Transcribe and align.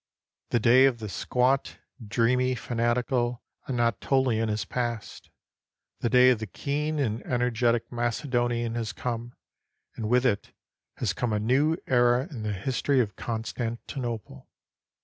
The 0.49 0.59
day 0.59 0.85
of 0.85 0.97
the 0.97 1.07
squat, 1.09 1.77
dreamy, 2.03 2.55
fanatical 2.55 3.43
Anatolian 3.67 4.49
is 4.49 4.65
past; 4.65 5.29
the 5.99 6.09
day 6.09 6.31
of 6.31 6.39
the 6.39 6.47
keen 6.47 6.97
and 6.97 7.21
energetic 7.21 7.91
Macedonian 7.91 8.73
has 8.73 8.93
come, 8.93 9.35
and 9.95 10.09
with 10.09 10.25
it 10.25 10.53
has 10.95 11.13
come 11.13 11.31
a 11.31 11.39
new 11.39 11.77
era 11.85 12.27
in 12.31 12.41
the 12.41 12.51
history 12.51 12.99
of 12.99 13.15
Constantinople. 13.15 14.49